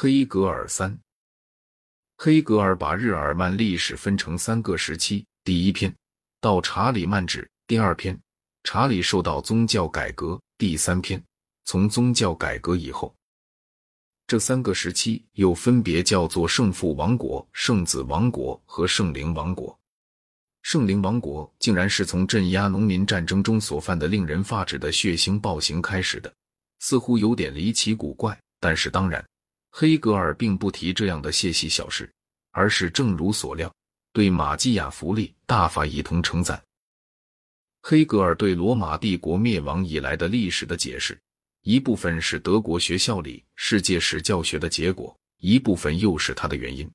[0.00, 0.96] 黑格尔三，
[2.18, 5.26] 黑格尔把日耳曼历史分成三个时期。
[5.42, 5.92] 第一篇
[6.40, 8.16] 到查理曼止，第二篇
[8.62, 11.20] 查理受到宗教改革，第三篇
[11.64, 13.12] 从宗教改革以后。
[14.28, 19.76] 这三个时期又分别叫做圣父王国、圣子王国和圣灵王国。
[20.62, 26.32] 圣灵王国竟然是从镇压农民战争中所犯的令人发指的血腥暴行开始的，
[26.78, 28.38] 似乎有点离奇古怪。
[28.60, 29.24] 但是当然，
[29.70, 32.10] 黑格尔并不提这样的细细小事，
[32.50, 33.72] 而是正如所料，
[34.12, 36.60] 对马基雅弗利大发一通称赞。
[37.82, 41.18] 黑格尔对罗马帝国灭亡以来的历史的解释。
[41.62, 46.88] 一部分是德国学校里世界史教学的结果，一部分又是他的原因。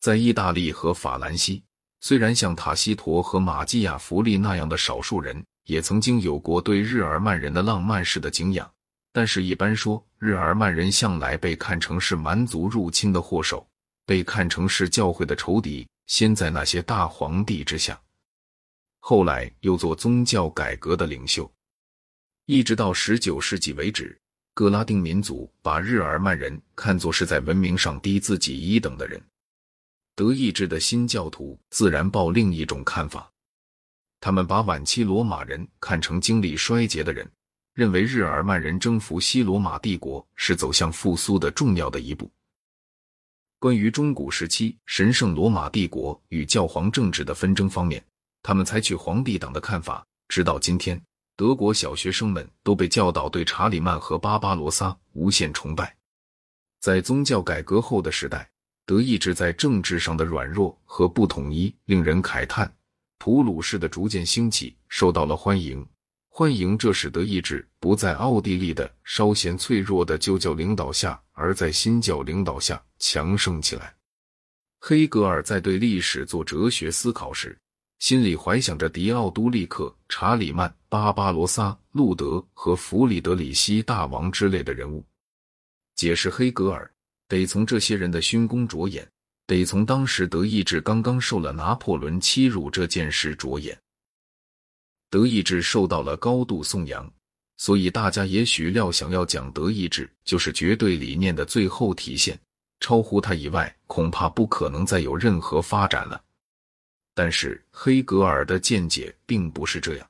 [0.00, 1.62] 在意大利和法兰西，
[2.00, 8.68] 虽然像塔西佗和马基雅弗利那样的少数人也曾经有过对日耳曼人的浪漫式的敬仰，
[9.16, 13.66] 但是，一般说，日耳曼人向来被看成是蛮族入侵的祸首，
[14.04, 17.98] 被看成是教会的仇敌，先在那些大皇帝之下，
[19.00, 21.50] 后来又做宗教改革的领袖。
[22.44, 24.20] 一直到十九世纪为止，
[24.52, 29.18] 格拉丁民族把日耳曼人看作是在文明上低自己一等的人。
[30.14, 33.32] 德意志的新教徒自然抱另一种看法，
[34.20, 37.26] 他们把晚期罗马人看成经历衰竭的人，
[37.76, 42.32] 认为日耳曼人征服西罗马帝国是走向复苏的重要的一步。
[43.58, 48.02] 关于中古时期神圣罗马帝国与教皇政治的纷争方面，
[48.42, 50.98] 他们采取皇帝党的看法，直到今天。
[51.36, 55.94] 德国小学生们都被教导对查理曼和巴巴罗萨无限崇拜。
[56.80, 58.48] 在宗教改革后的时代，
[58.86, 62.74] 德意志在政治上的软弱和不统一令人慨叹。
[63.18, 65.86] 普鲁士的逐渐兴起受到了欢迎，
[66.38, 73.94] 欢迎这使德意志不在奥地利的稍显脆弱的旧教领导下，而在新教领导下强盛起来。
[74.78, 77.56] 黑格尔在对历史做哲学思考时。
[78.00, 85.02] 心里怀想着迪奥都利克、查理曼、巴巴罗萨、路德和弗里德里希大王之类的人物。
[85.94, 86.90] 解释黑格尔，
[87.28, 89.08] 得从这些人的勋功着眼，
[89.46, 93.74] 得从当时德意志刚刚受了拿破仑欺辱这件事着眼。
[95.16, 97.10] 德意志受到了高度颂扬，
[97.56, 102.38] 所以大家也许料想要讲德意志就是绝对理念的最后体现，
[102.80, 106.22] 超乎它以外，恐怕不可能再有任何发展了。
[107.14, 110.06] 但是黑格尔的见解并不是这样，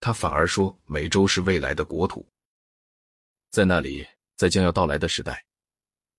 [0.00, 2.26] 他反而说美洲是未来的国土，
[3.50, 4.02] 在那里，
[4.34, 5.44] 在将要到来的时代，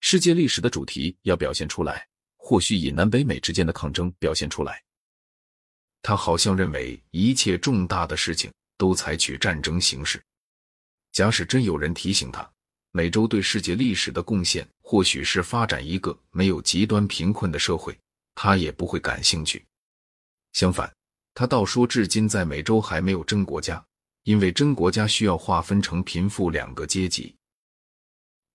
[0.01, 4.83] 世界历史的主题要表现出来，或许以南北美之间的抗争表现出来。
[6.01, 10.21] 他好像认为一切重大的事情都采取战争形式。
[11.11, 12.49] 假使真有人提醒他，
[12.91, 17.97] 美洲对世界历史的贡献或许是发展一个没有极端贫困的社会，
[18.35, 19.65] 他也不会感兴趣。
[20.53, 20.91] 相反，
[21.33, 23.83] 他倒说，至今在美洲还没有真国家，
[24.23, 27.35] 因为真国家需要划分成贫富两个阶级。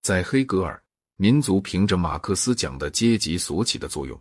[0.03, 0.82] 在黑格尔，
[1.16, 4.20] 民族凭着马克思讲的阶级所起的作用。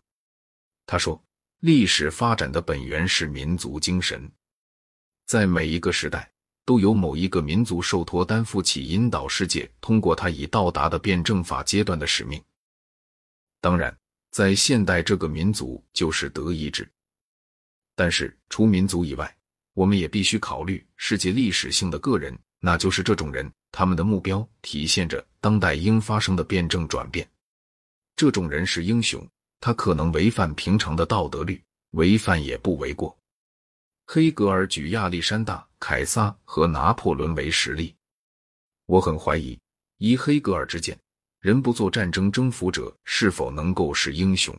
[0.85, 1.19] 他说，
[1.61, 4.27] 历史发展的本源是民族精神，
[5.27, 6.27] 在每一个时代
[6.65, 12.41] 都有某一个民族受托担负起引导世界通过他已到达的辩证法阶段的使命。
[13.59, 13.95] 当然，
[14.31, 16.91] 在现代，这个民族就是德意志。
[17.95, 19.37] 但是，除民族以外，
[19.75, 27.29] 我们也必须考虑世界历史性的个人，那就是这种人，他们的目标体现着当代应发生的辩证转变。
[28.15, 29.23] 这种人是英雄，
[29.61, 33.17] 他可能违反平常的道德律，违反也不为过。
[34.07, 37.95] 黑格尔举亚历山大、凯撒和拿破仑为实例，
[38.87, 39.57] 我很怀疑，
[39.99, 40.99] 依黑格尔之见，
[41.39, 44.53] 人不做战争征服者，是否能够是英雄？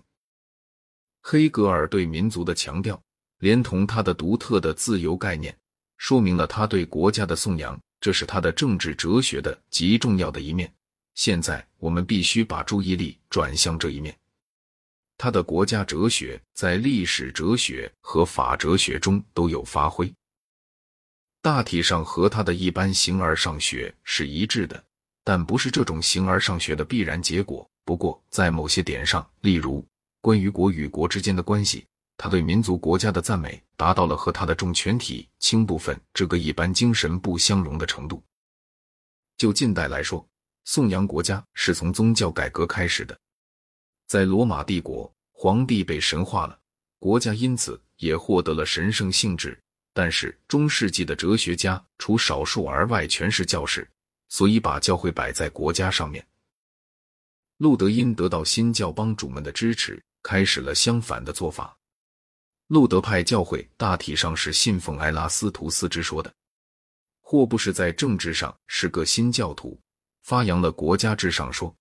[1.20, 2.98] 黑格尔对民族的强调。
[3.38, 5.53] 连同他的独特的自由概念，
[5.97, 10.72] 说明了他对国家的颂扬，这是他的政治哲学的极重要的一面。
[11.16, 14.16] 现在我们必须把注意力转向这一面。
[15.22, 20.13] 他的国家哲学在历史哲学和法哲学中都有发挥，
[21.41, 24.84] 大体上和他的一般形而上学是一致的，
[25.22, 27.65] 但不是这种形而上学的必然结果。
[27.84, 29.86] 不过在某些点上，例如
[30.21, 31.86] 关于国与国之间的关系。
[32.16, 38.21] 他对民族国家的赞美达到了和他的重全体轻部分这个一般精神不相容的程度。
[39.36, 40.28] 就近代来说，
[40.65, 43.16] 颂扬国家是从宗教改革开始的。
[44.12, 46.60] 在罗马帝国，皇帝被神化了，
[46.98, 49.59] 国家因此也获得了神圣性质。
[49.94, 53.91] 但是中世纪的哲学家除少数而外全是教士，
[54.28, 56.22] 所以把教会摆在国家上面。
[57.56, 61.74] 路德因得到新教帮主们的支持，开始了相反的做法。
[62.66, 66.30] 路德派教会大体上是信奉埃拉斯图斯之说的。
[67.22, 69.80] 霍布士在政治上是个新教徒，
[70.22, 71.74] 发扬了国家至上说。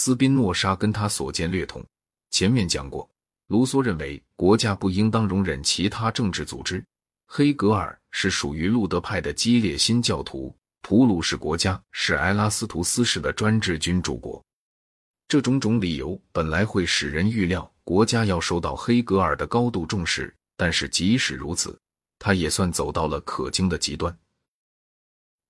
[0.00, 1.84] 斯宾诺莎跟他所见略同。
[2.30, 3.10] 前面讲过，
[3.48, 6.84] 卢梭认为国家不应当容忍其他政治组织。
[7.26, 10.54] 黑格尔是属于路德派的激烈新教徒。
[10.82, 14.40] 普鲁士国家是埃拉斯图斯式的专制君主国。
[15.26, 21.76] 这种种理由本来会使人预料国家要受到黑格尔的高度重视，但是即使如此，
[22.20, 24.16] 他也算走到了可惊的极端。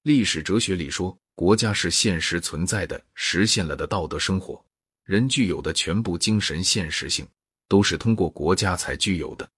[0.04, 4.60] 历史哲学里说，国家是现实存在的、实现了的道德生活。
[5.04, 7.24] 人具有的全部精神现实性，
[7.68, 9.48] 都是通过国家才具有的。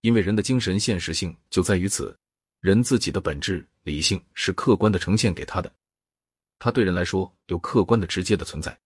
[0.00, 2.18] 因为人的精神现实性就在于此，
[2.58, 5.72] 人自己的本质理性是客观的呈现给他的，
[6.58, 8.76] 他对人来说有客观的直接的存在。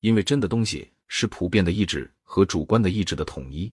[0.00, 3.72] 因为真的东西是普遍的意志和主观的意志的统一，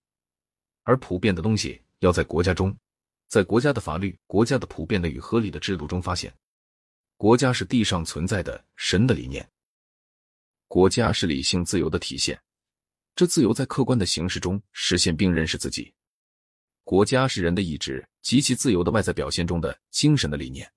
[0.84, 2.74] 而普遍的东西要在国家中。
[3.28, 6.32] 在国家的法律、国家的普遍的与合理的制度中发现，
[7.18, 9.46] 国家是地上存在的神的理念。
[10.68, 12.40] 国家是理性自由的体现，
[13.16, 15.92] 这自由在客观的形式中实现并认识自己。
[16.84, 20.70] 国家是人的意志及其自由的外在表现中的精神的理念。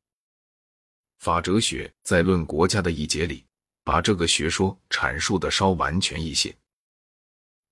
[1.20, 3.46] 法哲学在《论国家》的一节里，
[3.84, 6.52] 把这个学说阐述的稍完全一些。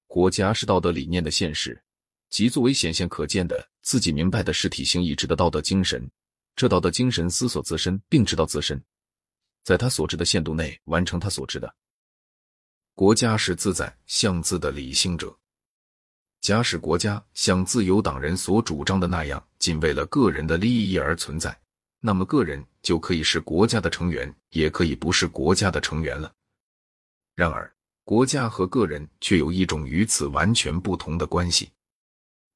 [0.06, 1.81] 国家是道德理念的现实。
[2.30, 6.07] 即作为显现可见的自己明白的实体性意志的道德精神，
[6.59, 8.83] 这道德精神思索自身，并知道自身，
[9.63, 11.73] 在他所知的限度内完成他所知的。
[12.95, 15.33] 国家是自在向自的理性者。
[16.41, 21.57] 假使国家像自由党人所主张的那样，仅为了个人的利益而存在，
[22.01, 26.29] 那么个人就可以是国家的成员，也可以不是国家的成员了。
[27.35, 27.73] 然而，
[28.03, 31.69] 国家和个人却有一种与此完全不同的关系。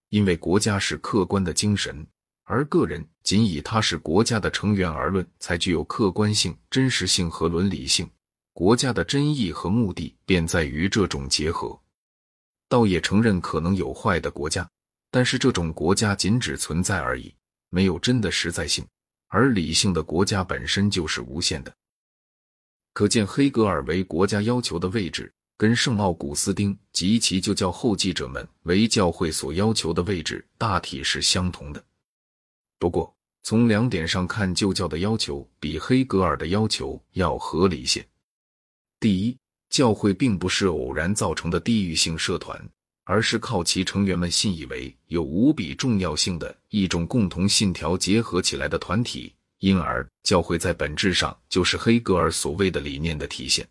[0.10, 2.06] 因为国家是客观的精神，
[2.44, 8.10] 而个人仅以他是国家的成员而论，才具有客观性、真实性和伦理性。
[8.54, 11.80] 国家的真意和目的便在于这种结合。
[12.70, 14.70] 倒也承认可能有坏的国家，
[15.10, 17.34] 但是这种国家仅只存在而已，
[17.70, 18.86] 没有真的实在性。
[19.28, 21.74] 而理性的国家本身就是无限的。
[22.94, 25.32] 可见黑格尔为国家要求的位置。
[25.56, 31.82] 跟圣奥古斯丁及其就教后继者们为教会所要求的位置大体是相同的。
[32.84, 38.06] 不过，从两点上看，旧教的要求比黑格尔的要求要合理些。
[39.00, 39.38] 第一，
[39.70, 42.62] 教会并不是偶然造成的地域性社团，
[43.06, 53.66] 而是靠其成员们信以为有无比重要性的一种共同信条结合起来的团体，因而教会在本质上就是黑格尔所谓的理念的体现。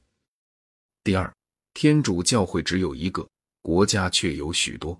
[1.05, 1.31] 第二。
[1.75, 3.29] 天主教会只有一个，
[3.61, 4.99] 国家却有许多。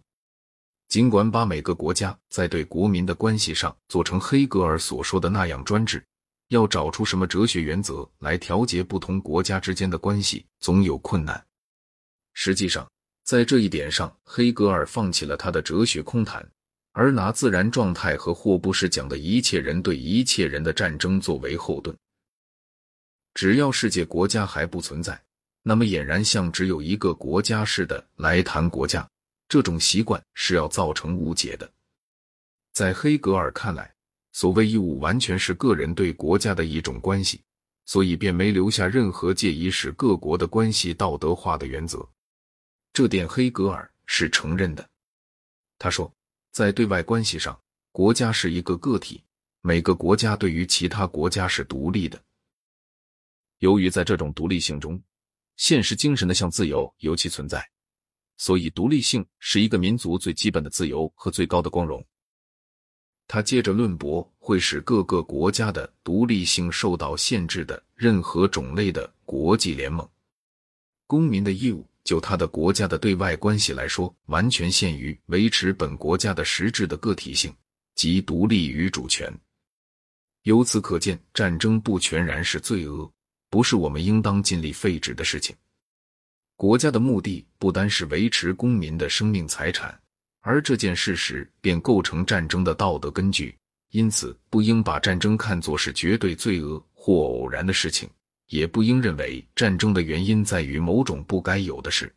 [0.93, 6.05] 尽管把每个国家在对国民的关系上做成黑格尔所说的那样专制，
[6.49, 11.43] 要找出什么哲学原则来调节不同国家之间的关系，总有困难。
[12.35, 12.87] 实际上，
[13.25, 16.47] 在这一点上，黑格尔放弃了他的哲学空谈，
[16.93, 21.97] 而拿自然状态和霍布士讲的一切人对一切人的战争作为后盾。
[23.33, 25.19] 只要世界国家还不存在。
[25.63, 29.09] 那么俨然像只有一个国家似的来谈国家，
[29.53, 31.71] 这种习惯是要造成误解的。
[32.73, 33.95] 在黑格尔看来，
[34.33, 37.43] 所谓义务完全是个人对国家的一种关系，
[37.85, 42.09] 所以便没留下任何借以使各国的关系道德化的原则。
[42.95, 44.89] 这点黑格尔是承认的。
[45.79, 46.11] 他说，
[46.51, 49.23] 在对外关系上，国家是一个个体，
[49.61, 52.19] 每个国家对于其他国家是独立的。
[53.59, 54.99] 由于在这种独立性中，
[55.59, 57.69] 现实精神的向自由尤其存在，
[58.37, 62.05] 所以独立性是一个民族最基本的自由和最高的光荣。
[63.29, 70.07] 他接着论驳会使各个国家的独立性受到限制的任何种类的国际联盟。
[71.07, 77.55] 公民的义务，就他的国家的对外关系来说，完全限于维持本国家的实质的个体性
[77.95, 79.33] 及独立与主权。
[80.43, 83.11] 由此可见，战争不全然是罪恶。
[83.49, 85.55] 不是我们应当尽力废止的事情。
[86.63, 90.01] 国家的目的不单是维持公民的生命财产，
[90.43, 93.59] 而这件事实便构成战争的道德根据。
[93.91, 98.09] 因此，不应把战争看作是绝对罪恶或偶然的事情，
[98.47, 102.15] 也不应认为战争的原因在于某种不该有的事。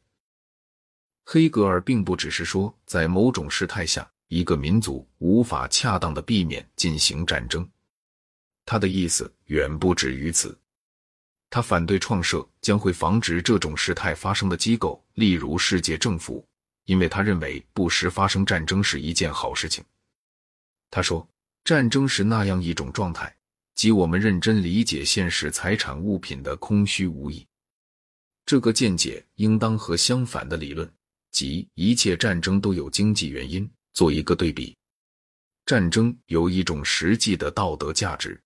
[1.23, 7.67] 黑格尔并不只是说，在某种事态下，一个民族无法恰当的避免进行战争，
[8.63, 10.55] 他的意思远不止于此。
[11.55, 16.45] 他反对创设将会防止这种事态发生的机构，例如世界政府，
[16.83, 19.81] 因为他认为不时发生战争是一件好事情。
[20.91, 21.25] 他说，
[21.63, 23.33] 战争是那样一种状态，
[23.74, 27.47] 即我们认真理解现实财产物品的空虚无益。
[28.45, 30.93] 这个见解应当和相反的理论，
[31.31, 34.75] 即一切战争都有经济原因，做一个对比。
[35.65, 38.38] 战争有一种实际的道德价值，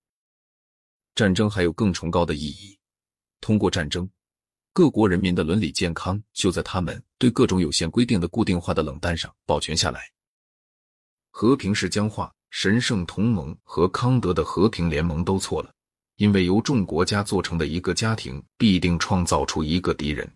[1.15, 2.77] 战争还有更崇高的意义。
[3.41, 4.10] 通过战争，
[4.74, 10.01] 各国人民的伦理健康就在他们对各种有限规定的固定化的冷淡上保全下来。
[11.31, 15.72] 和平是僵化，神圣同盟和康德的和平联盟都错了，
[16.17, 20.29] 因为由众国家做成的一个家庭必定创造出一个敌人。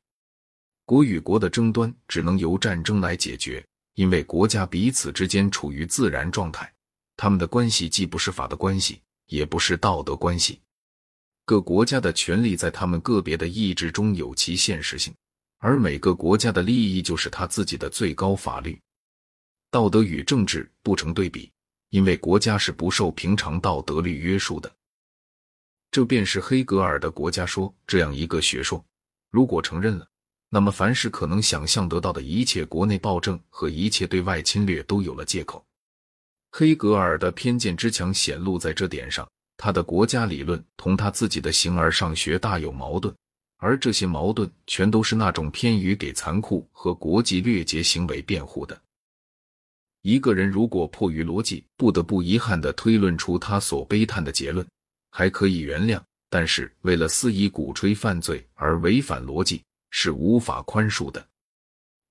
[0.86, 6.72] 国与国的争端只能由战争来解决，因为国家彼此之间处于自然状态，
[7.18, 10.62] 他们的关系既不是法的关系，也不是道德关系。
[11.46, 15.14] 各国家的权利在他们个别的意志中有其现实性，
[15.58, 18.80] 而每个国家的利益就是他自己的最高法律。
[19.70, 21.52] 道德与政治不成对比，
[21.90, 24.72] 因为国家是不受平常道德律约束的。
[25.92, 28.84] 这便是黑格尔的国家说这样一个学说。
[29.30, 30.08] 如果承认了，
[30.48, 35.66] 那么凡是可能想象得到的一切国内暴政和一切对外侵略都有了借口。
[36.52, 39.28] 黑格尔的偏见之强显露在这点上。
[39.63, 43.15] 他的国家理论同他自己的形而上学大有矛盾，
[43.55, 48.77] 而这些矛盾全都是那种偏于给残酷和国际掠劫行为辩护的。
[50.01, 54.67] 一个人如果迫于逻辑，不得不遗憾地推论出他所悲叹的结论，
[55.12, 55.98] 还可以原谅；
[56.29, 61.25] 但是为了肆意鼓吹犯罪而违反逻辑，是无法宽恕的。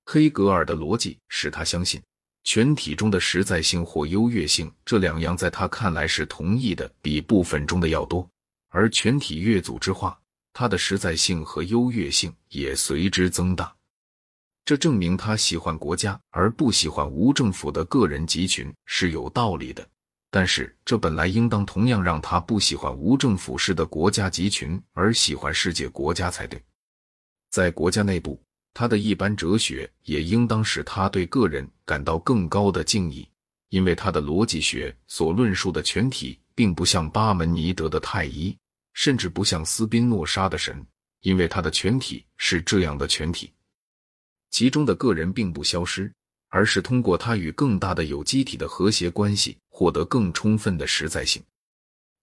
[0.07, 2.01] 黑格尔的逻辑使他相信。
[2.45, 8.29] 全体中的实在性或优越性，这两样在他看来是同意的，比部分中的要多。
[8.69, 10.19] 而全体越组织化，
[10.53, 13.73] 它的实在性和优越性也随之增大。
[14.65, 19.87] 这证明他喜欢国家而不喜欢无政府的个人集群是有道理的。
[20.31, 26.63] 但是这本来应当同样让他不喜欢无政府式的国家集群而喜欢世界国家才对。
[27.51, 28.43] 在国家内部。
[28.75, 33.29] 他的一般哲学也应当使他对个人感到更高的敬意，
[33.69, 38.57] 因为他的逻辑学所论述的全体，并不像巴门尼德的太一，
[38.95, 40.85] 甚至不像斯宾诺莎的神，
[41.21, 43.53] 因为他的全体是这样的全体，
[44.51, 46.13] 其中的个人并不消失，
[46.49, 51.43] 而是通过他与更大的有机体的和谐关系，获得更充分的实在性。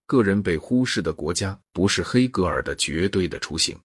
[0.06, 3.78] 个人被忽视的国家，不是黑格尔的绝对的雏形。